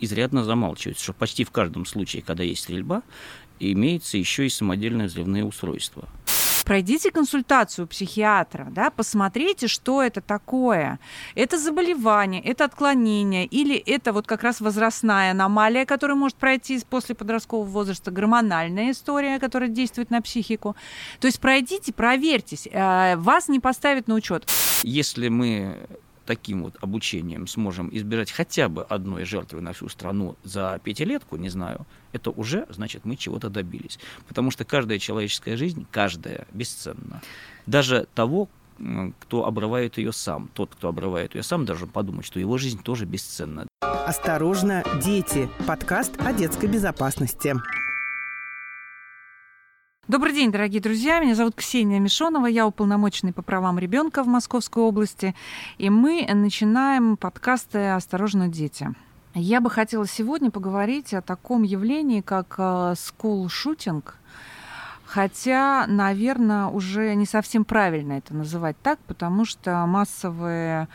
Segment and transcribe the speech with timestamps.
[0.00, 3.02] изрядно замалчивается, что почти в каждом случае, когда есть стрельба,
[3.60, 6.08] имеется еще и самодельные взрывные устройства
[6.68, 11.00] пройдите консультацию у психиатра, да, посмотрите, что это такое.
[11.34, 17.14] Это заболевание, это отклонение, или это вот как раз возрастная аномалия, которая может пройти после
[17.14, 20.76] подросткового возраста, гормональная история, которая действует на психику.
[21.20, 24.46] То есть пройдите, проверьтесь, э, вас не поставят на учет.
[24.82, 25.88] Если мы
[26.28, 31.48] таким вот обучением сможем избежать хотя бы одной жертвы на всю страну за пятилетку, не
[31.48, 33.98] знаю, это уже, значит, мы чего-то добились.
[34.28, 37.22] Потому что каждая человеческая жизнь, каждая, бесценна.
[37.64, 38.50] Даже того,
[39.20, 40.50] кто обрывает ее сам.
[40.52, 43.66] Тот, кто обрывает ее сам, должен подумать, что его жизнь тоже бесценна.
[43.80, 45.48] Осторожно, дети.
[45.66, 47.56] Подкаст о детской безопасности.
[50.08, 51.20] Добрый день, дорогие друзья.
[51.20, 52.46] Меня зовут Ксения Мишонова.
[52.46, 55.34] Я уполномоченный по правам ребенка в Московской области.
[55.76, 58.94] И мы начинаем подкасты «Осторожно, дети».
[59.34, 62.58] Я бы хотела сегодня поговорить о таком явлении, как
[62.96, 64.16] скул-шутинг.
[64.16, 64.28] Э,
[65.08, 70.86] Хотя, наверное, уже не совсем правильно это называть так, потому что массовые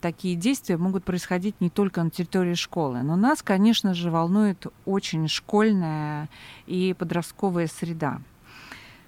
[0.00, 3.02] такие действия могут происходить не только на территории школы.
[3.02, 6.28] Но нас, конечно же, волнует очень школьная
[6.66, 8.20] и подростковая среда.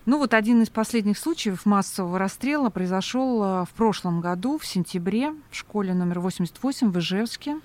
[0.06, 5.34] Ну вот один из последних случаев массового расстрела произошел э, в прошлом году, в сентябре,
[5.50, 7.58] в школе номер 88 в Ижевске.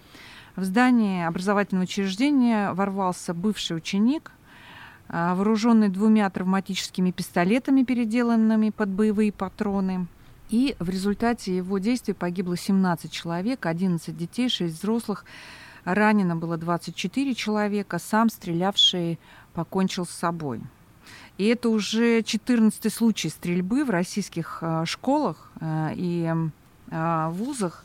[0.57, 4.33] В здание образовательного учреждения ворвался бывший ученик,
[5.07, 10.07] э, вооруженный двумя травматическими пистолетами, переделанными под боевые патроны–
[10.53, 15.25] и в результате его действий погибло 17 человек, 11 детей, 6 взрослых.
[15.83, 17.97] Ранено было 24 человека.
[17.97, 19.17] Сам стрелявший
[19.55, 20.61] покончил с собой.
[21.39, 26.31] И это уже 14 случай стрельбы в российских э, школах э, и
[26.91, 27.83] э, вузах.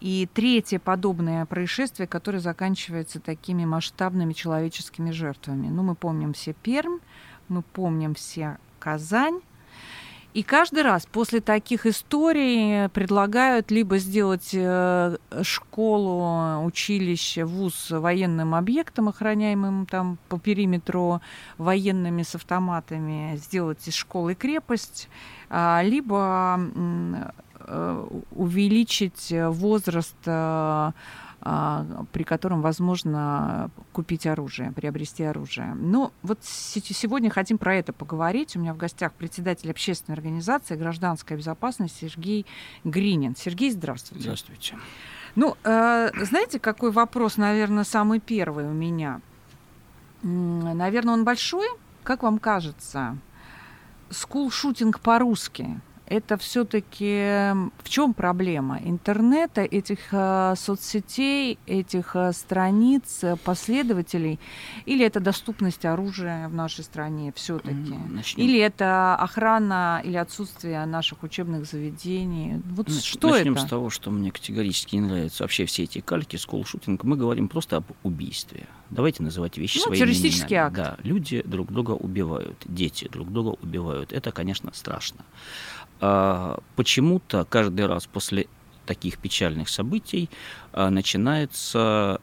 [0.00, 5.68] И третье подобное происшествие, которое заканчивается такими масштабными человеческими жертвами.
[5.68, 6.98] Ну, мы помним все Пермь,
[7.48, 9.40] мы помним все Казань,
[10.34, 19.08] и каждый раз после таких историй предлагают либо сделать э, школу, училище, вуз военным объектом,
[19.08, 21.20] охраняемым там по периметру
[21.58, 25.10] военными с автоматами, сделать из школы крепость,
[25.50, 26.58] а, либо
[27.58, 30.92] э, увеличить возраст э,
[31.42, 35.74] при котором возможно купить оружие, приобрести оружие.
[35.74, 38.54] Ну, вот сегодня хотим про это поговорить.
[38.54, 42.46] У меня в гостях председатель общественной организации «Гражданская безопасность» Сергей
[42.84, 43.34] Гринин.
[43.34, 44.22] Сергей, здравствуйте.
[44.22, 44.78] Здравствуйте.
[45.34, 49.20] Ну, э, знаете, какой вопрос, наверное, самый первый у меня?
[50.22, 51.66] Наверное, он большой.
[52.04, 53.16] Как вам кажется?
[54.10, 55.80] Скул-шутинг по-русски–
[56.12, 57.52] это все-таки
[57.82, 64.38] в чем проблема интернета, этих э, соцсетей, этих э, страниц, э, последователей,
[64.84, 67.98] или это доступность оружия в нашей стране все-таки,
[68.36, 72.60] или это охрана или отсутствие наших учебных заведений.
[72.70, 73.66] Вот Нач- что начнем это?
[73.66, 77.04] с того, что мне категорически не нравится вообще все эти кальки, скулшутинг.
[77.04, 78.66] Мы говорим просто об убийстве.
[78.90, 80.66] Давайте называть вещи ну, своими террористический именами.
[80.66, 80.76] акт.
[80.76, 84.12] Да, люди друг друга убивают, дети друг друга убивают.
[84.12, 85.24] Это, конечно, страшно.
[86.02, 88.48] А, почему-то каждый раз после
[88.86, 90.28] таких печальных событий
[90.72, 92.20] а, начинается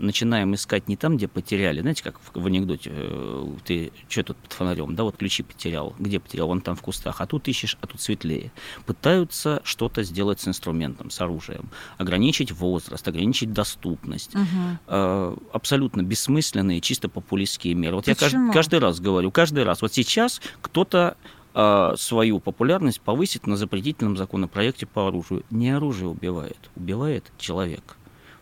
[0.00, 1.82] начинаем искать не там, где потеряли.
[1.82, 5.94] Знаете, как в, в анекдоте, э, ты что тут под фонарем, да, вот ключи потерял,
[5.98, 8.50] где потерял, он там в кустах, а тут ищешь, а тут светлее.
[8.86, 14.34] Пытаются что-то сделать с инструментом, с оружием, ограничить возраст, ограничить доступность.
[14.34, 15.38] Угу.
[15.52, 17.96] абсолютно бессмысленные, чисто популистские меры.
[17.96, 18.16] Вот Почему?
[18.18, 23.56] я каждый, каждый раз говорю, каждый раз, вот сейчас кто-то а, свою популярность повысить на
[23.56, 25.44] запретительном законопроекте по оружию.
[25.50, 27.96] Не оружие убивает, убивает человек.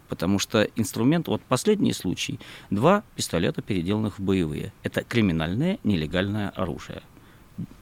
[0.09, 4.73] Потому что инструмент, вот последний случай, два пистолета, переделанных в боевые.
[4.83, 7.03] Это криминальное нелегальное оружие.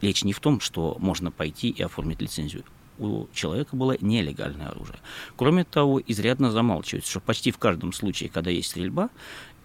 [0.00, 2.64] Речь не в том, что можно пойти и оформить лицензию.
[2.98, 4.98] У человека было нелегальное оружие.
[5.36, 9.10] Кроме того, изрядно замалчивается, что почти в каждом случае, когда есть стрельба,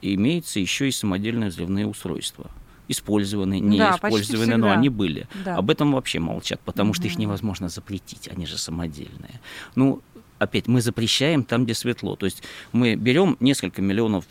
[0.01, 2.51] имеется еще и самодельные взрывные устройства
[2.91, 5.27] использованы, не да, использованы, но они были.
[5.43, 5.57] Да.
[5.57, 9.39] Об этом вообще молчат, потому что их невозможно запретить, они же самодельные.
[9.75, 10.01] Ну,
[10.39, 12.15] опять, мы запрещаем там, где светло.
[12.15, 14.25] То есть мы берем несколько миллионов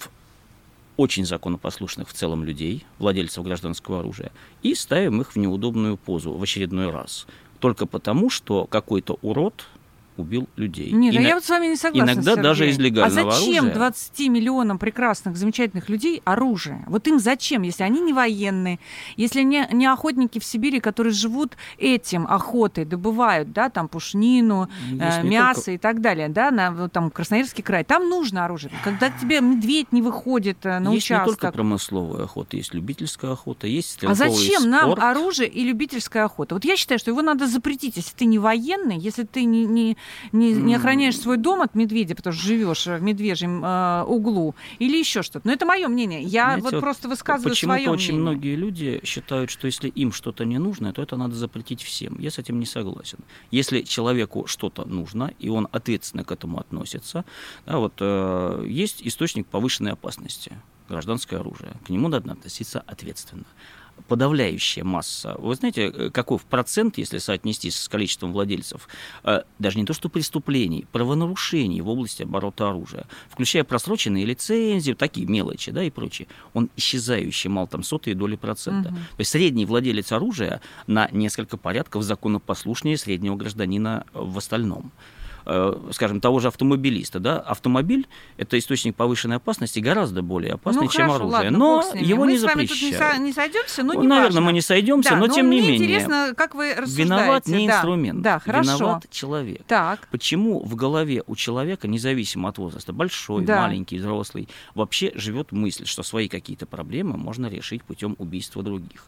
[0.96, 6.42] очень законопослушных в целом людей, владельцев гражданского оружия, и ставим их в неудобную позу в
[6.42, 7.26] очередной раз.
[7.58, 9.66] Только потому, что какой-то урод
[10.20, 10.90] убил людей.
[10.92, 12.12] Нет, И а на- я вот с вами не согласна.
[12.12, 12.42] иногда Сергей.
[12.42, 13.74] даже из легального А зачем оружия.
[13.74, 16.84] 20 миллионам прекрасных, замечательных людей оружие?
[16.86, 18.78] Вот им зачем, если они не военные,
[19.16, 25.18] если не, не охотники в Сибири, которые живут этим охотой, добывают, да, там пушнину, Есть
[25.18, 28.70] э, мясо только- и так далее, да, на там Красноярский край, там нужно оружие.
[28.84, 31.54] Когда к тебе медведь не выходит э, на есть не только участок.
[31.54, 35.02] промысловая охота, есть любительская охота, есть А стрелковый зачем нам спорт.
[35.02, 36.54] оружие и любительская охота?
[36.54, 39.96] Вот я считаю, что его надо запретить, если ты не военный, если ты не, не,
[40.32, 44.96] не, не охраняешь свой дом от медведя, потому что живешь в медвежьем э, углу, или
[44.96, 45.46] еще что-то.
[45.46, 46.22] Но это мое мнение.
[46.22, 48.32] Я Знаете, вот вот просто высказываю Почему-то свое очень мнение.
[48.32, 52.18] многие люди считают, что если им что-то не нужно, то это надо запретить всем.
[52.18, 53.18] Я с этим не согласен.
[53.50, 57.24] Если человеку что-то нужно, и он ответственно к этому относится,
[57.66, 60.52] да, вот, э, есть источник повышенной опасности,
[60.88, 61.72] гражданское оружие.
[61.86, 63.44] К нему надо относиться ответственно.
[64.08, 65.36] Подавляющая масса.
[65.38, 68.88] Вы знаете, э, какой в процент, если соотнести с количеством владельцев,
[69.24, 75.26] э, даже не то что преступлений, правонарушений в области оборота оружия, включая просроченные лицензии, такие
[75.26, 78.90] мелочи, да, и прочее, он исчезающий, мало там сотые доли процента.
[78.90, 78.98] Мгм.
[78.98, 84.92] То есть средний владелец оружия на несколько порядков законопослушнее среднего гражданина в остальном.
[85.52, 88.06] Э, Скажем, того же автомобилиста, да, автомобиль–
[88.36, 91.50] это источник повышенной опасности, гораздо более опасный, ну, чем хорошо, оружие.
[91.50, 93.16] ладно, но его мы не с вами тут не, запрещают.
[93.16, 94.40] со- не сойдемся, но Ну, не наверное, важно.
[94.42, 95.76] мы не сойдемся, Да, но, тем не менее.
[95.76, 97.02] интересно, как вы рассуждаете.
[97.02, 97.74] Виноват не Да.
[97.74, 98.74] инструмент, Да, хорошо.
[98.76, 99.62] виноват человек.
[99.66, 100.06] Так.
[100.12, 103.62] Почему в голове у человека, независимо от возраста, большой, Да.
[103.62, 109.04] маленький, взрослый, вообще живет мысль, что свои какие-то проблемы можно решить путем убийства других?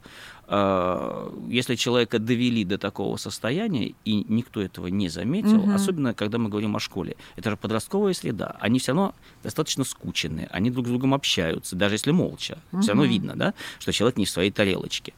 [0.55, 5.75] А, Если человека довели до такого состояния, и никто этого не заметил, Мгм.
[5.75, 10.49] особенно когда мы говорим о школе, это же подростковая среда, они все равно достаточно скученные,
[10.53, 12.59] они друг с другом общаются, даже если молча.
[12.83, 15.15] Все равно видно, да, что человек не в своей тарелочке.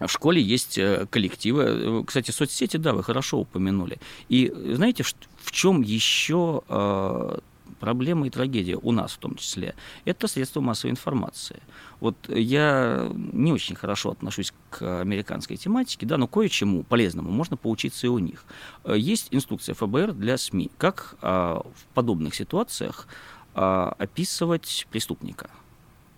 [0.00, 1.62] В школе есть э, коллективы.
[1.62, 4.00] Э, Кстати, соцсети, да, вы хорошо упомянули.
[4.28, 7.38] И э, знаете, в, чем еще э,
[7.80, 9.74] проблема и трагедия у нас в том числе?
[10.04, 11.60] Это средства массовой информации.
[12.00, 18.06] Вот я не очень хорошо отношусь к американской тематике, да, но кое-чему полезному можно поучиться
[18.06, 18.44] и у них.
[18.86, 23.06] Есть инструкция ФБР для СМИ, как а, в подобных ситуациях
[23.54, 25.50] а, описывать преступника.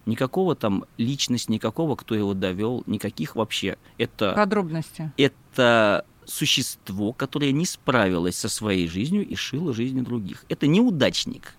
[0.07, 3.77] Никакого там личность, никакого, кто его довел, никаких вообще.
[3.99, 5.13] Это Подробности.
[5.17, 10.45] это существо, которое не справилось со своей жизнью и шило жизни других.
[10.49, 11.55] Это неудачник,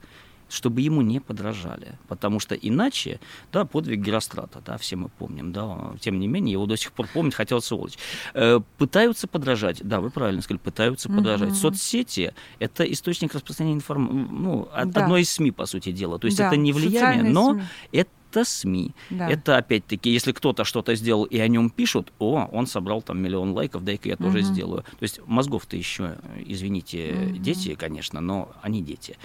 [0.50, 1.98] чтобы ему не подражали.
[2.08, 3.20] Потому что иначе,
[3.52, 7.08] да, подвиг Герострата, да, все мы помним, да, тем не менее, его до сих пор
[7.08, 7.98] помнить хотел сволочь.
[8.34, 11.18] Э, пытаются подражать, да, вы правильно сказали, пытаются Мгм.
[11.18, 11.56] подражать.
[11.56, 14.80] Соцсети— это источник распространения информации, ну, Да.
[15.04, 16.20] одно из СМИ, по сути дела.
[16.20, 17.64] То есть Да, это не влияние, социальные но СМИ.
[17.92, 18.10] это
[18.44, 18.92] СМИ.
[19.10, 19.30] Да.
[19.30, 23.52] Это опять-таки, если кто-то что-то сделал и о нем пишут, о, он собрал там миллион
[23.52, 24.46] лайков, дай-ка я тоже Мгм.
[24.48, 24.82] сделаю.
[24.84, 27.42] То есть мозгов-то еще, извините, Мгм.
[27.42, 29.18] дети, конечно, но они дети.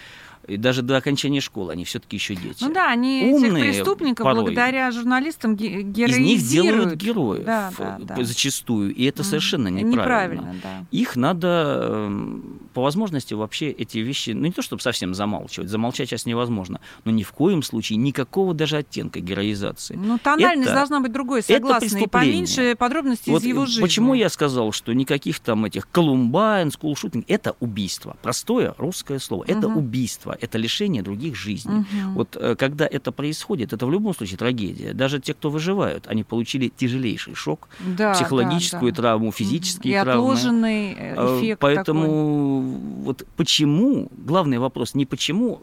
[0.48, 2.56] И даже до окончания школы они все-таки еще дети.
[2.64, 4.42] Ну да, они этих Умные преступников порой.
[4.42, 6.48] благодаря журналистам ге- Из них героизируют.
[6.48, 8.24] делают героев Да, э, да, да.
[8.24, 10.40] зачастую, и это совершенно неправильно.
[10.40, 10.84] Неправильно, да.
[10.90, 16.08] Их надо эм, по возможности вообще эти вещи, ну не то чтобы совсем замалчивать, замолчать
[16.08, 19.94] сейчас невозможно, но ни в коем случае никакого даже оттенка героизации.
[19.96, 21.98] Ну, тональность Это- должна быть другой, согласна.
[21.98, 23.82] И поменьше подробностей Вот из его жизни.
[23.82, 28.16] Почему я сказал, что никаких там этих Колумбайн, скулшутинг, это убийство.
[28.22, 29.44] Простое русское слово.
[29.46, 29.76] Это Мгм.
[29.78, 31.84] убийство, это лишение других жизней.
[31.92, 32.14] Мгм.
[32.14, 34.92] Вот э, когда это происходит, это в любом случае трагедия.
[34.92, 37.68] Даже те, кто выживают, они получили тяжелейший шок,
[37.98, 39.02] Да, психологическую да, да.
[39.02, 40.12] травму, физические И травмы.
[40.22, 41.74] отложенный э, Э, эффект такой.
[41.76, 42.60] Поэтому
[43.04, 45.60] вот почему, главный вопрос не почему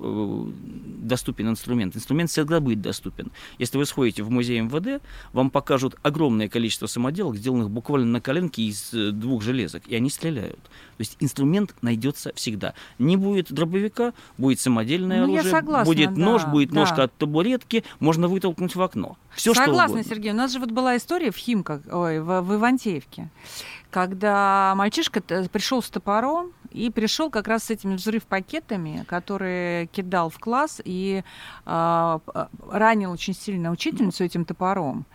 [1.08, 1.96] доступен инструмент.
[1.96, 3.32] Инструмент всегда будет доступен.
[3.58, 5.02] Если вы сходите в музей МВД,
[5.34, 10.10] вам покажут огромное количество самоделок, сделанных буквально на коленке из э, двух железок, и они
[10.10, 10.60] стреляют.
[10.98, 12.74] То есть инструмент найдется всегда.
[13.00, 16.80] Не будет дробовика, будет самодельное Ну, оружие, согласна, будет да, нож, будет да.
[16.80, 19.18] ножка от табуретки, можно вытолкнуть в окно.
[19.36, 20.10] Все что Согласна, угодно.
[20.10, 20.32] Сергей.
[20.32, 23.30] У нас же вот была история в Химках, ой, в, в Ивантеевке,
[23.92, 30.38] когда мальчишка пришел с топором и пришел как раз с этими взрыв-пакетами, которые кидал в
[30.38, 31.24] класс и
[31.66, 32.20] а,
[32.70, 35.06] ранил очень сильно учительницу этим топором.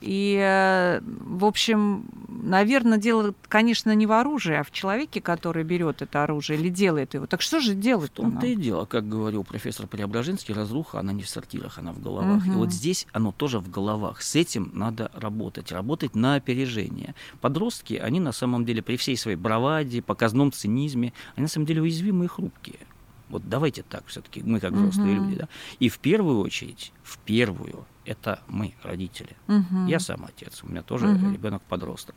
[0.00, 6.02] И, э, в общем, наверное, дело, конечно, не в оружии, а в человеке, который берет
[6.02, 7.26] это оружие или делает его.
[7.26, 8.12] Так что же В делать?
[8.12, 12.44] том-то и дело, как говорил профессор Преображенский, разруха, она не в сортирах, она в головах.
[12.46, 12.58] И Мгм.
[12.58, 14.22] вот здесь оно тоже в головах.
[14.22, 17.14] С этим надо работать, работать на опережение.
[17.40, 21.82] Подростки, они на самом деле при всей своей браваде, показном цинизме, они на самом деле
[21.82, 22.78] уязвимые и хрупкие.
[23.28, 25.24] Вот давайте так все-таки, мы как взрослые Мгм.
[25.24, 25.48] люди, да.
[25.80, 29.30] И в первую очередь, в первую это мы, родители.
[29.48, 29.86] Мгм.
[29.86, 31.32] Я сам отец, у меня тоже Мгм.
[31.32, 32.14] ребенок подросток.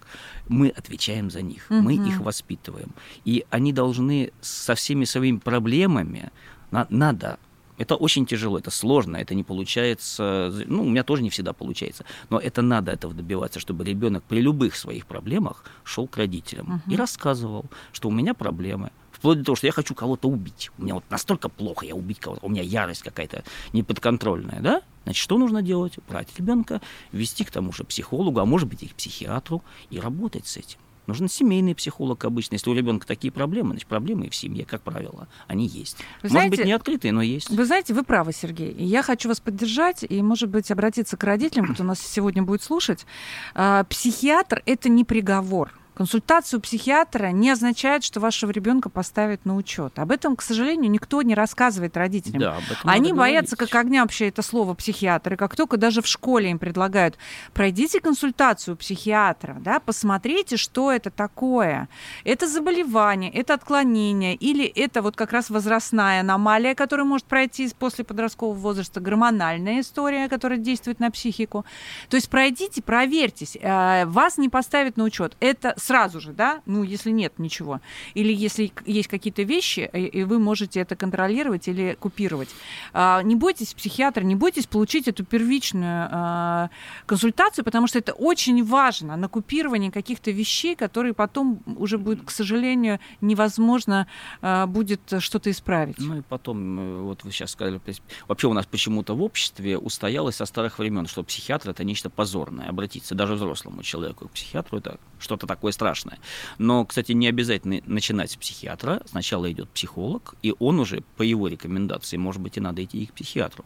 [0.48, 1.82] Мы отвечаем за них, Мгм.
[1.84, 2.91] мы их воспитываем.
[3.25, 6.29] И они должны со всеми своими проблемами
[6.72, 7.39] на- надо.
[7.79, 10.53] Это очень тяжело, это сложно, это не получается.
[10.67, 12.03] Ну, у меня тоже не всегда получается.
[12.29, 16.89] Но это надо этого добиваться, чтобы ребенок при любых своих проблемах шел к родителям и
[16.91, 16.98] Мгм.
[17.00, 18.91] рассказывал, что у меня проблемы.
[19.12, 20.71] Вплоть до того, что я хочу кого-то убить.
[20.77, 23.43] У меня вот настолько плохо, я убить кого-то, у меня ярость какая-то
[23.74, 24.81] неподконтрольная, да?
[25.05, 25.93] Значит, что нужно делать?
[26.07, 26.81] Брать ребенка,
[27.12, 30.77] вести к тому же психологу, а может быть и к психиатру, и работать с этим.
[31.09, 32.53] Нужен семейный психолог обычно.
[32.53, 35.97] Если у ребенка такие проблемы, значит, проблемы и в семье, как правило, они есть.
[35.97, 37.49] Вы Может знаете, быть, не открытые, но есть.
[37.49, 38.75] Вы знаете, вы правы, Сергей.
[38.77, 43.07] Я хочу вас поддержать и, может быть, обратиться к родителям, кто нас сегодня будет слушать.
[43.55, 45.73] А, Психиатр– это не приговор.
[46.00, 50.00] Консультацию психиатра не означает, что вашего ребенка поставят на учет.
[50.00, 52.39] Об этом, к сожалению, никто не рассказывает родителям.
[52.39, 53.74] Да, Они боятся говорить.
[53.74, 55.34] как огня вообще это слово психиатр.
[55.34, 57.18] И как только даже в школе им предлагают,
[57.51, 61.89] пройдите консультацию психиатра, да, посмотрите, что это такое.
[62.24, 68.06] Это заболевание, это отклонение, или это вот как раз возрастная аномалия, которая может пройти после
[68.06, 71.65] подросткового возраста, гормональная история, которая действует на психику.
[72.08, 75.36] То есть пройдите, проверьтесь, э, вас не поставят на учет.
[75.41, 77.81] Это сразу же, да, ну, если нет ничего.
[78.13, 82.50] Или если есть какие-то вещи, и и вы можете это контролировать или купировать.
[82.93, 86.69] А, Не бойтесь психиатра, не бойтесь получить эту первичную а,
[87.05, 92.31] консультацию, потому что это очень важно на купирование каких-то вещей, которые потом уже будет, к
[92.31, 94.08] сожалению, невозможно
[94.41, 96.00] а, будет что-то исправить.
[96.00, 97.79] Ну и потом, э, вот вы сейчас сказали,
[98.27, 102.69] вообще у нас почему-то в обществе устоялось со старых времен, что психиатр это нечто позорное.
[102.69, 106.19] Обратиться даже взрослому человеку к психиатру это что-то такое страшное.
[106.57, 109.01] Но, кстати, не обязательно начинать с психиатра.
[109.05, 113.05] Сначала идет психолог, и он уже по его рекомендации, может быть, и надо идти и
[113.05, 113.63] к психиатру.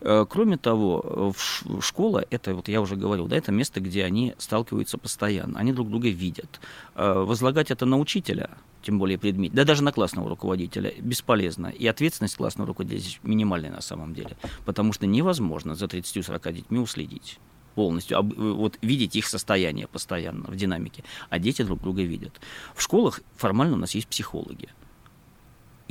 [0.00, 1.34] Э, Кроме того,
[1.80, 5.90] школа, это вот я уже говорил, да, это место, где они сталкиваются постоянно, они друг
[5.90, 6.60] друга видят.
[6.94, 8.48] Э, Возлагать это на учителя,
[8.82, 11.66] тем более предмет, да даже на классного руководителя, бесполезно.
[11.66, 16.78] И ответственность классного руководителя здесь минимальная на самом деле, потому что невозможно за 30-40 детьми
[16.78, 17.38] уследить
[17.72, 22.40] полностью, об- э, вот видеть их состояние постоянно в динамике, а дети друг друга видят.
[22.74, 24.68] В школах формально у нас есть психологи.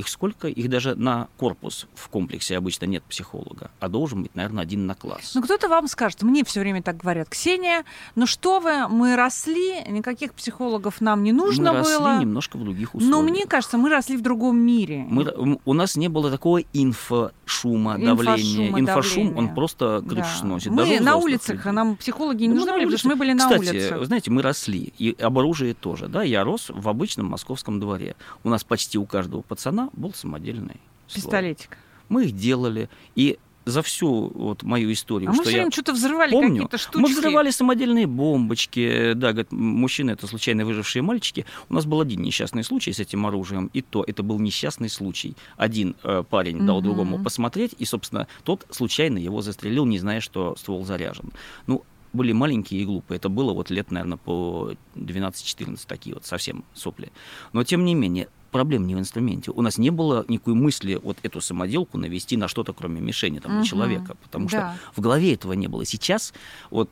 [0.02, 0.48] Их сколько?
[0.48, 4.96] Их даже на корпус в комплексе обычно нет психолога, а должен быть, наверное, один на
[4.96, 5.34] класс.
[5.36, 7.84] Ну, кто-то вам скажет, мне все время так говорят, Ксения,
[8.16, 12.20] ну что вы, мы росли, никаких психологов нам не нужно Мы росли было.
[12.20, 13.12] немножко в других условиях.
[13.16, 15.06] Но мне кажется, мы росли в другом мире.
[15.08, 18.70] Мы, у нас не было такого инфошума, давления.
[18.80, 19.38] Инфошум, давления.
[19.38, 20.40] он просто крышу Да.
[20.40, 20.72] сносит.
[20.72, 21.72] Мы на улицах, людей.
[21.74, 23.98] нам психологи не Ну, нужны были, потому что мы были на Кстати, улице.
[24.00, 28.16] вы знаете, мы росли, и об оружии тоже, да, я рос в обычном московском дворе.
[28.44, 30.78] У нас почти у каждого пацана был самодельный.
[31.14, 31.78] Пистолетик.
[32.10, 35.72] Мы их делали, и за всю вот мою историю, А мы что все я время
[35.72, 36.98] что-то взрывали помню, какие-то штучки.
[36.98, 41.46] мы взрывали самодельные бомбочки, да, говорит, м, мужчины это случайно выжившие мальчики.
[41.70, 45.36] У нас был один несчастный случай с этим оружием, и то это был несчастный случай.
[45.58, 46.84] Один э, парень дал Мгм.
[46.86, 51.32] другому посмотреть, и, собственно, тот случайно его застрелил, не зная, что ствол заряжен.
[51.68, 51.84] Ну,
[52.14, 53.18] были маленькие и глупые.
[53.18, 57.12] Это было вот лет, наверное, по 12-14, такие вот совсем сопли.
[57.54, 59.52] Но, тем не менее, проблем не в инструменте.
[59.52, 63.52] У нас не было никакой мысли вот эту самоделку навести на что-то, кроме мишени, там,
[63.54, 63.66] на Мгм.
[63.68, 64.16] человека.
[64.22, 64.76] Потому что Да.
[64.96, 65.86] в голове этого не было.
[65.86, 66.34] Сейчас
[66.70, 66.92] вот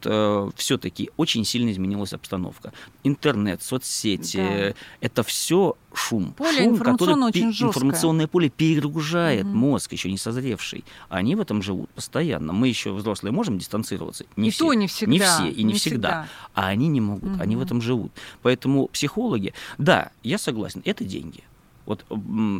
[0.55, 2.71] все-таки очень сильно изменилась обстановка.
[3.03, 4.73] Интернет, соцсети, Да.
[5.01, 6.33] это все шум.
[6.37, 7.69] Поле шум, который очень жесткое.
[7.69, 9.57] информационное поле перегружает Мгм.
[9.57, 10.83] мозг, еще не созревший.
[11.09, 12.53] Они в этом живут постоянно.
[12.53, 14.25] Мы еще взрослые можем дистанцироваться?
[14.35, 14.65] Не И все.
[14.65, 15.11] то не всегда.
[15.11, 16.27] Не все и не, всегда.
[16.53, 18.11] А они не могут, они в этом живут.
[18.43, 21.43] Поэтому психологи, да, я согласен, это деньги.
[21.89, 22.05] Вот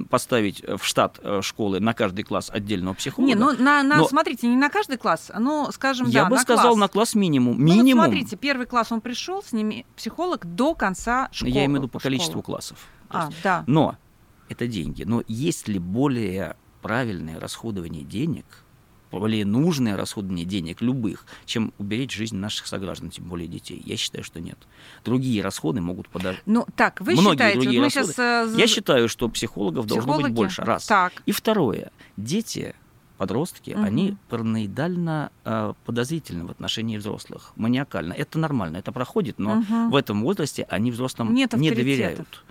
[0.10, 3.32] поставить в штат э, школы на каждый класс отдельного психолога.
[3.32, 6.36] Не, ну на, на- Но- смотрите, не на каждый класс, ну, скажем, я да, бы
[6.38, 6.78] на сказал класс.
[6.80, 7.54] на класс минимум.
[7.60, 8.06] Ну, вот Минимум.
[8.06, 11.52] смотрите, первый класс он пришел, с ними психолог до конца школы.
[11.54, 12.12] я имею в виду по школы.
[12.16, 12.80] количеству классов.
[13.12, 13.64] А, да.
[13.68, 13.98] Но
[14.50, 15.04] это деньги.
[15.04, 18.46] Но есть ли более правильное расходование денег,
[19.12, 23.82] более нужное расходование денег любых, чем уберечь жизнь наших сограждан, тем более детей?
[23.86, 24.58] Я считаю, что нет.
[25.04, 26.44] Другие расходы могут подождать.
[26.46, 28.08] Ну, так, вы Многие считаете, вот другие мы расходы.
[28.13, 28.56] сейчас...
[28.58, 30.62] Я считаю, что психологов должно быть больше.
[30.62, 30.86] Раз.
[30.86, 31.13] Так.
[31.25, 31.92] И второе.
[32.18, 32.75] Дети,
[33.18, 33.84] подростки, Мгм.
[33.84, 38.13] они параноидально э, подозрительны в отношении взрослых, маниакально.
[38.13, 39.89] Это нормально, это проходит, но Мгм.
[39.92, 42.44] в этом возрасте они взрослым Нет не доверяют.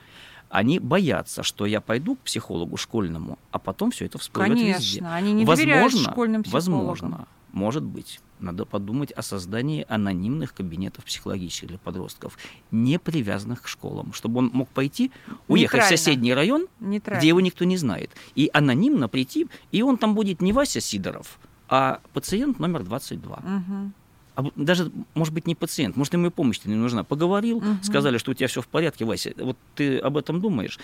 [0.51, 5.01] Они боятся, что я пойду к психологу школьному, а потом все это всплывет везде.
[5.01, 6.53] Конечно, они не доверяют школьным психологам.
[6.53, 12.39] возможно, может быть, надо подумать о создании анонимных кабинетов психологических для подростков,
[12.71, 15.11] не привязанных к школам, чтобы он мог пойти,
[15.49, 15.97] уехать в Нейтрально.
[15.97, 17.19] соседний район, Нейтрально.
[17.19, 21.39] где его никто не знает, и анонимно прийти, и он там будет не Вася Сидоров,
[21.69, 23.37] а пациент номер 22.
[23.43, 23.95] Мгм.
[24.39, 27.03] А даже, может быть, не пациент, может, ему и помощь не нужна.
[27.03, 27.83] Поговорил, Мгм.
[27.83, 29.33] сказали, что у тебя все в порядке, Вася.
[29.37, 30.79] Вот ты об этом думаешь,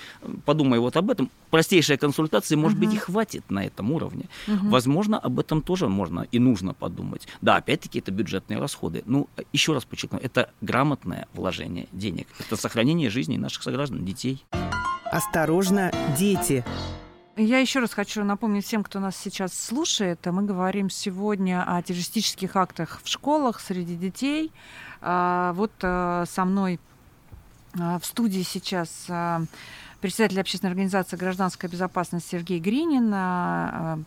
[0.44, 1.30] подумай вот об этом.
[1.50, 4.25] Простейшая консультация, может быть, и хватит на этом уровне.
[4.49, 4.70] Мгм.
[4.70, 7.28] Возможно, об этом тоже можно и нужно подумать.
[7.42, 9.04] Да, опять-таки, это бюджетные расходы.
[9.06, 12.26] Ну, еще раз подчеркну, это грамотное вложение денег.
[12.40, 14.44] Это сохранение жизни наших сограждан, детей.
[15.04, 16.64] Осторожно, дети.
[17.37, 22.55] Я еще раз хочу напомнить всем, кто нас сейчас слушает, мы говорим сегодня о террористических
[22.55, 24.53] актах в школах среди детей.
[25.00, 26.79] А, Вот а, со мной
[27.76, 29.43] а, в студии сейчас а,
[30.00, 33.11] председатель общественной организации «Гражданская безопасность» Сергей Гринин.
[33.12, 33.99] а, а,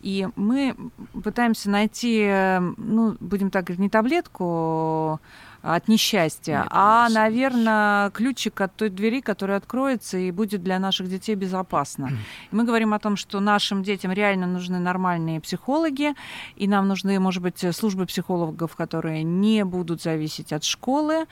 [0.00, 0.74] И мы
[1.22, 5.20] пытаемся найти, э, ну, будем так говорить, не таблетку
[5.62, 7.14] от несчастья, Нет, а, нет.
[7.16, 12.10] наверное, ключик от той двери, которая откроется и будет для наших детей безопасно.
[12.50, 16.14] И Мы говорим о том, что нашим детям реально нужны нормальные психологи,
[16.56, 21.26] и нам нужны, может быть, службы психологов, которые не будут зависеть от школы,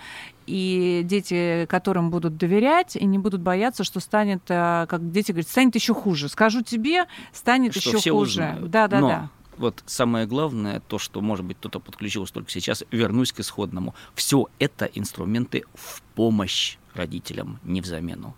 [0.46, 5.48] и дети, которым будут доверять, и не будут бояться, что станет, э, как дети говорят,
[5.48, 6.28] станет еще хуже.
[6.30, 8.40] Скажу тебе, станет Что еще хуже.
[8.42, 8.70] узнают.
[8.70, 9.30] Да, да, Но да.
[9.58, 13.94] Вот самое главное, то, что, может быть, кто-то подключился только сейчас, вернусь к исходному.
[14.14, 18.36] Все это инструменты в помощь родителям, не в замену.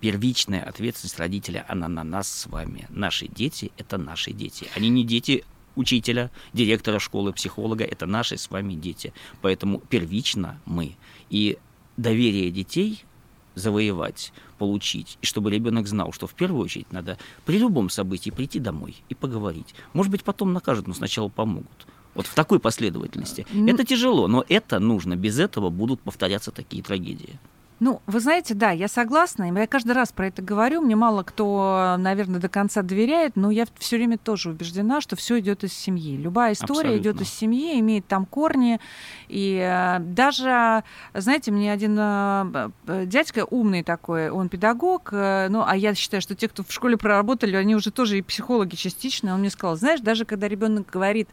[0.00, 2.86] Первичная ответственность родителя, она на нас с вами.
[2.90, 4.68] Наши дети– это наши дети.
[4.76, 5.44] Они не дети
[5.76, 9.12] учителя, директора школы, психолога, это наши с вами дети.
[9.40, 10.96] Поэтому первично мы.
[11.30, 11.58] И
[11.96, 13.04] доверие детей
[13.54, 18.58] завоевать, получить, и чтобы ребенок знал, что в первую очередь надо при любом событии прийти
[18.58, 19.74] домой и поговорить.
[19.92, 21.86] Может быть, потом накажут, но сначала помогут.
[22.14, 23.46] Вот в такой последовательности.
[23.66, 25.16] Это тяжело, но это нужно.
[25.16, 27.38] Без этого будут повторяться такие трагедии.
[27.84, 29.52] Ну, вы знаете, да, я согласна.
[29.52, 30.80] Я каждый раз про это говорю.
[30.80, 35.38] Мне мало кто, наверное, до конца доверяет, но я все время тоже убеждена, что все
[35.38, 36.16] идет из семьи.
[36.16, 38.80] Любая история идет из семьи, имеет там корни.
[39.28, 42.72] И э, даже, знаете, мне один э,
[43.04, 46.96] дядька умный такой, он педагог, э, ну, а я считаю, что те, кто в школе
[46.96, 49.34] проработали, они уже тоже и психологи частично.
[49.34, 51.28] Он мне сказал, знаешь, даже когда ребенок говорит,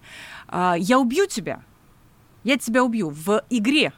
[0.50, 1.62] «А, я убью тебя,
[2.44, 3.94] я тебя убью в игре,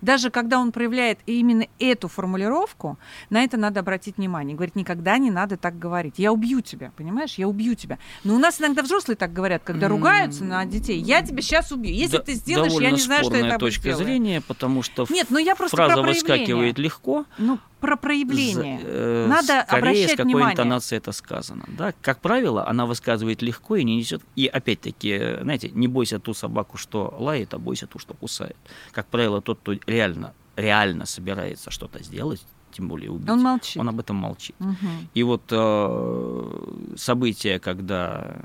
[0.00, 2.98] даже когда он проявляет именно эту формулировку,
[3.30, 4.54] на это надо обратить внимание.
[4.54, 6.14] Говорит, никогда не надо так говорить.
[6.18, 7.34] Я убью тебя, понимаешь?
[7.34, 7.98] Я убью тебя.
[8.24, 10.98] Но у нас иногда взрослые так говорят, когда ругаются на детей.
[11.00, 11.92] Я тебя сейчас убью.
[11.92, 14.04] Если Да- ты сделаешь, я не знаю, что я тобой точка сделаю.
[14.04, 17.24] зрения, потому что Нет, ну я просто фраза выскакивает легко.
[17.38, 18.78] Ну, про проявление.
[18.80, 20.52] З- э, Надо скорее, обращать с какой внимание.
[20.54, 21.64] интонацией это сказано.
[21.78, 21.92] Да?
[22.02, 24.22] Как правило, она высказывает легко и не несет.
[24.36, 28.56] И опять-таки, знаете, не бойся ту собаку, что лает, а бойся ту, что кусает.
[28.92, 33.76] Как правило, тот, кто реально, реально собирается что-то сделать, тем более убить, Он молчит.
[33.80, 34.54] он об этом молчит.
[34.60, 35.08] Мгм.
[35.14, 38.36] И вот э, события, когда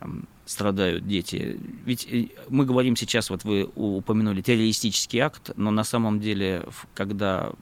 [0.00, 1.60] там, страдают дети.
[1.84, 7.52] Ведь э, мы говорим сейчас, вот вы упомянули террористический акт, но на самом деле, когда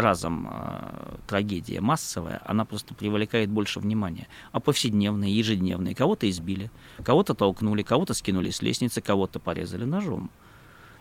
[0.00, 4.28] разом э, трагедия массовая, она просто привлекает больше внимания.
[4.52, 6.70] А повседневные, ежедневные, кого-то избили,
[7.04, 10.30] кого-то толкнули, кого-то скинули с лестницы, кого-то порезали ножом.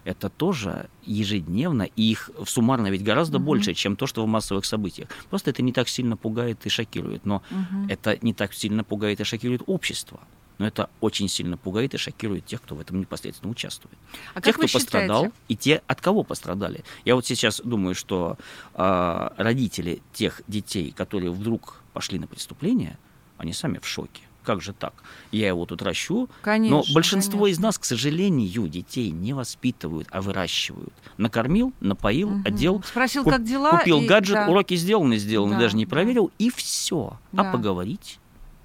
[0.03, 3.45] Это тоже ежедневно, и их суммарно ведь гораздо Мгм.
[3.45, 5.09] больше, чем то, что в массовых событиях.
[5.29, 7.87] Просто это не так сильно пугает и шокирует, но Мгм.
[7.89, 10.19] это не так сильно пугает и шокирует общество.
[10.57, 13.97] Но это очень сильно пугает и шокирует тех, кто в этом непосредственно участвует.
[14.33, 15.37] А тех, как вы кто пострадал, считаете?
[15.49, 16.83] и те, от кого пострадали.
[17.05, 18.37] Я вот сейчас думаю, что
[18.73, 22.97] а, родители тех детей, которые вдруг пошли на преступление,
[23.37, 24.21] они сами в шоке.
[24.43, 24.93] Как же так?
[25.31, 27.53] Я его тут ращу, Конечно, но большинство конечно.
[27.53, 30.93] из нас, к сожалению, детей не воспитывают, а выращивают.
[31.17, 32.43] Накормил, напоил, Мгм.
[32.47, 33.77] одел, Спросил, куп- как дела.
[33.77, 35.89] купил и- гаджет, да, уроки сделаны, сделаны, Да, даже не да.
[35.89, 37.19] проверил, и все.
[37.33, 37.49] Да.
[37.49, 38.19] А поговорить?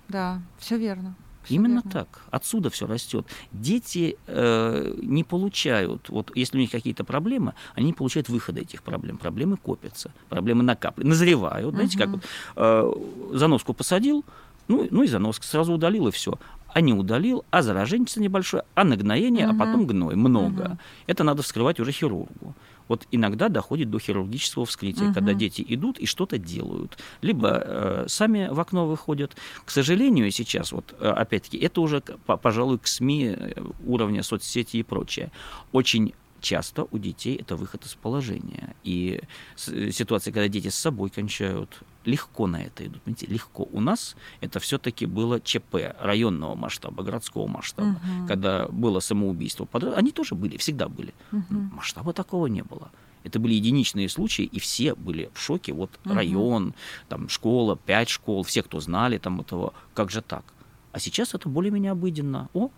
[0.08, 1.16] Да, все верно.
[1.48, 2.22] Именно так.
[2.30, 3.26] Отсюда все растет.
[3.52, 8.82] Дети э, не получают, вот если у них какие-то проблемы, они не получают выхода этих
[8.82, 9.18] проблем.
[9.18, 11.74] Проблемы копятся, проблемы накапливаются, назревают.
[11.74, 12.22] Знаете, как вот
[12.56, 12.92] э,
[13.32, 14.24] заноску посадил,
[14.68, 16.38] ну, ну и заноска сразу удалил, и все.
[16.74, 20.14] А не удалил, а зараженец небольшое, а нагноение, а потом гной.
[20.16, 20.78] Много.
[21.06, 22.54] Это надо вскрывать уже хирургу.
[22.88, 25.14] Вот иногда доходит до хирургического вскрытия, Мгм.
[25.14, 26.98] когда дети идут и что-то делают.
[27.22, 29.36] Либо э, сами в окно выходят.
[29.64, 34.82] К сожалению, сейчас, вот э, опять-таки, это уже, пожалуй, к СМИ э, уровня соцсети и
[34.82, 35.30] прочее.
[35.72, 36.12] Очень
[36.42, 38.74] часто у детей это выход из положения.
[38.84, 39.20] И
[39.68, 43.02] э, ситуация, когда дети с собой кончают, легко на это идут.
[43.02, 43.68] Понимаете, легко.
[43.72, 47.88] У нас это все-таки было ЧП районного масштаба, городского масштаба.
[48.04, 48.26] Мгм.
[48.26, 51.14] Когда было самоубийство, они тоже были, всегда были.
[51.30, 51.72] Мгм.
[51.74, 52.90] Масштаба такого не было.
[53.24, 55.72] Это были единичные случаи, и все были в шоке.
[55.72, 56.16] Вот Мгм.
[56.16, 56.74] район,
[57.08, 60.44] там школа, пять школ, все, кто знали там этого, как же так?
[60.92, 62.48] А сейчас это более-менее обыденно.
[62.52, 62.70] О,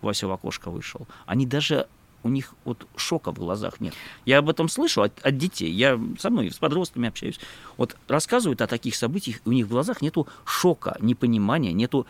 [0.00, 1.06] Вася в окошко вышел.
[1.26, 1.86] Они даже
[2.22, 3.94] у них вот шока в глазах нет.
[4.24, 5.70] Я об этом слышу от, от детей.
[5.70, 7.40] Я со мной с подростками общаюсь.
[7.76, 12.06] Вот рассказывают о таких событиях, у них в глазах нету шока, непонимания, нету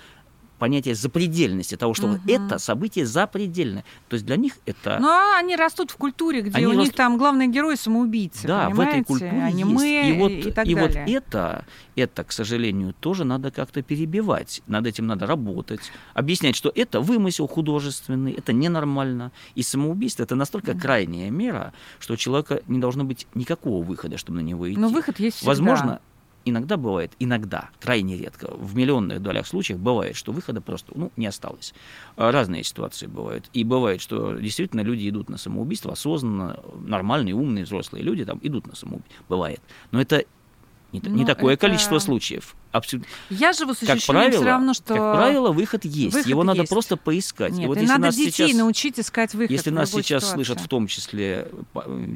[0.61, 2.21] понятие запредельности того, что угу.
[2.29, 3.85] это событие запредельное.
[4.09, 4.99] То есть для них это...
[5.01, 6.85] Ну, они растут в культуре, где они у растут...
[6.85, 10.17] них там главный герой самоубийцы, Да, в этой культуре аниме есть.
[10.17, 11.05] И вот, и так и далее.
[11.05, 11.65] вот это,
[11.97, 14.63] это, к сожалению, тоже надо как-то перебивать.
[14.67, 15.81] Над этим надо работать.
[16.13, 19.33] Объяснять, что это вымысел художественный, это ненормально.
[19.55, 24.43] И самоубийство— это настолько крайняя мера, что у человека не должно быть никакого выхода, чтобы
[24.43, 24.79] на него идти.
[24.79, 25.51] Но выход есть всегда.
[25.51, 26.01] Возможно,
[26.51, 31.27] иногда бывает, иногда, крайне редко, в миллионных долях случаев бывает, что выхода просто ну, не
[31.27, 31.75] осталось.
[32.17, 33.49] А, разные ситуации бывают.
[33.53, 38.67] И бывает, что действительно люди идут на самоубийство осознанно, нормальные, умные, взрослые люди там идут
[38.67, 39.25] на самоубийство.
[39.29, 39.61] Бывает.
[39.91, 40.25] Но это
[40.93, 41.67] не, не ну, такое это...
[41.67, 43.09] количество случаев абсолютно.
[43.31, 44.95] Я живу с ощущением как правило, все равно, что...
[44.95, 46.15] Как правило, выход есть.
[46.15, 46.71] Выход Его надо есть.
[46.71, 47.53] просто поискать.
[47.53, 50.23] Нет, и вот и если надо нас детей сейчас, научить искать выход Если нас сейчас
[50.25, 50.35] ситуации.
[50.35, 51.49] слышат в том числе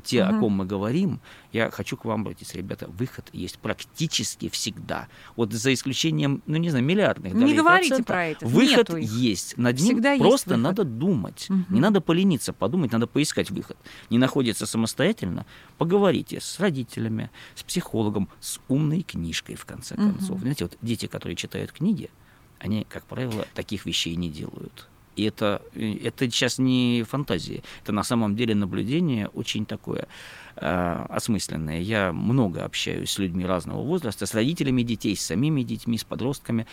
[0.05, 0.37] те, угу.
[0.37, 1.21] о ком мы говорим,
[1.53, 5.09] я хочу к вам обратиться, ребята, выход есть практически всегда.
[5.37, 8.47] Вот за исключением, ну не знаю, миллиардных Не говорите про это.
[8.47, 9.11] Выход Нету их.
[9.11, 9.57] есть.
[9.57, 11.47] Над ним Всегда просто есть надо думать.
[11.49, 11.64] Угу.
[11.71, 13.77] Не надо полениться, подумать, надо поискать выход.
[14.11, 15.47] Не находится самостоятельно,
[15.79, 20.03] поговорите с родителями, с психологом, с умной книжкой, в конце Угу.
[20.03, 20.44] концов.
[20.45, 22.11] Знаете, вот дети, которые читают книги,
[22.59, 24.91] они, как правило, таких вещей не делают.
[25.16, 30.07] И это, это сейчас не фантазии, это на самом деле наблюдение очень такое
[30.57, 31.81] э, осмысленное.
[31.81, 36.66] Я много общаюсь с людьми разного возраста, с родителями детей, с самими детьми, с подростками.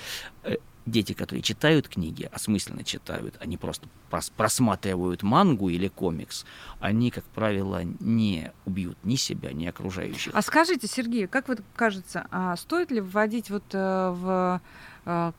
[0.43, 3.87] Э, дети, которые читают книги, осмысленно читают, они просто
[4.35, 6.45] просматривают мангу или комикс,
[6.79, 10.33] они, как правило, не убьют ни себя, ни окружающих.
[10.35, 14.61] А скажите, Сергей, как вот кажется, а стоит ли вводить вот э, в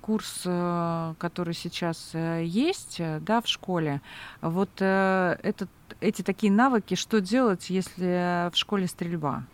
[0.00, 4.00] курс, э, который сейчас э, есть, э, да, в школе,
[4.40, 5.68] вот э, этот,
[6.00, 9.44] эти такие навыки, что делать, если в школе стрельба?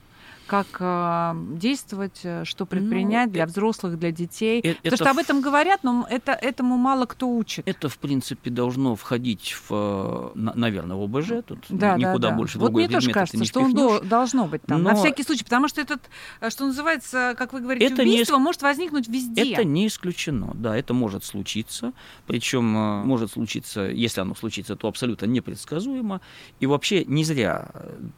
[0.48, 4.60] Как э, действовать, что предпринять ну, для взрослых, для детей.
[4.60, 7.68] Это, Потому что об этом говорят, но это, этому мало кто учит.
[7.68, 11.44] Это, в принципе, должно входить в, наверное, в ОБЖ.
[11.46, 12.64] Тут да, никуда да, больше да.
[12.64, 14.90] Вот мне тоже кажется, что он до, должно быть там, но...
[14.90, 15.44] на всякий случай.
[15.44, 16.00] Потому что этот,
[16.48, 18.42] что называется, как вы говорите, это убийство не...
[18.42, 19.52] может возникнуть везде.
[19.52, 21.92] Это не исключено, да, это может случиться.
[22.26, 26.22] Причем может случиться, если оно случится, то абсолютно непредсказуемо.
[26.60, 27.68] И вообще не зря,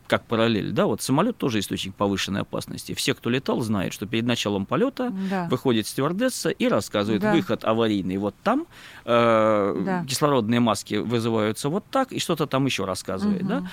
[0.07, 2.95] как параллель, да, вот самолет тоже источник повышенной повышенной опасности.
[2.95, 5.49] Все, кто летал, знают, что перед началом полета да.
[5.51, 7.33] выходит стюардесса и рассказывает да.
[7.33, 8.67] выход аварийный вот там,
[9.05, 10.05] э, да.
[10.05, 13.49] кислородные маски вызываются вот так, и что-то там еще рассказывает, угу.
[13.49, 13.71] да.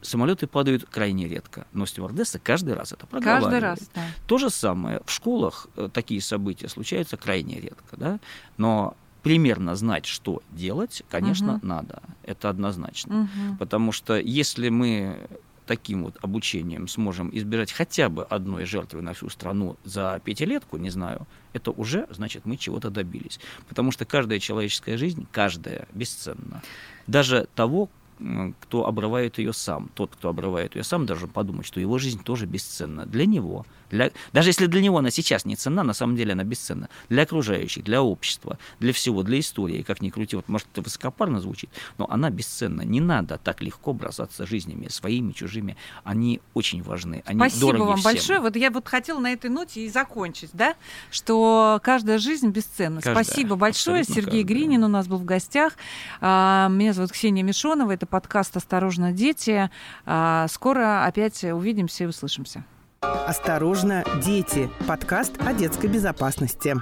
[0.00, 3.52] Самолеты падают крайне редко, но стюардесса каждый раз это проговаривает.
[3.52, 4.02] Каждый раз, да.
[4.28, 8.20] То же самое в школах такие события случаются крайне редко, да,
[8.58, 11.66] но примерно знать, что делать, конечно, угу.
[11.66, 12.00] надо.
[12.22, 13.22] Это однозначно.
[13.22, 13.56] Угу.
[13.58, 15.28] Потому что если мы
[15.68, 20.88] таким вот обучением сможем избежать хотя бы одной жертвы на всю страну за пятилетку, не
[20.90, 23.38] знаю, это уже значит мы чего-то добились.
[23.68, 26.62] Потому что каждая человеческая жизнь, каждая бесценна.
[27.06, 27.90] Даже того,
[28.60, 29.90] кто обрывает ее сам.
[29.94, 33.06] Тот, кто обрывает ее сам, должен подумать, что его жизнь тоже бесценна.
[33.06, 33.64] Для него.
[33.90, 34.10] Для...
[34.32, 36.88] Даже если для него она сейчас не ценна, на самом деле она бесценна.
[37.08, 40.36] Для окружающих, для общества, для всего, для истории, как ни крути.
[40.36, 42.82] Вот, может, это высокопарно звучит, но она бесценна.
[42.82, 45.76] Не надо так легко бросаться жизнями, своими, чужими.
[46.04, 47.22] Они очень важны.
[47.24, 48.12] Они Спасибо дороги вам всем.
[48.12, 48.40] большое.
[48.40, 50.74] Вот я вот хотела на этой ноте и закончить, да,
[51.10, 53.00] что каждая жизнь бесценна.
[53.00, 54.00] Каждая, Спасибо большое.
[54.00, 54.58] абсолютно Сергей каждая.
[54.58, 55.74] Гринин у нас был в гостях.
[56.20, 57.92] А, Меня зовут Ксения Мишонова.
[57.92, 59.70] Это подкаст «Осторожно, дети».
[60.06, 62.64] А, Скоро опять увидимся и услышимся.
[63.00, 66.74] «Осторожно, дети»– подкаст о детской безопасности.